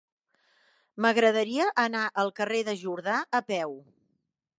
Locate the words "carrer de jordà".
2.39-3.19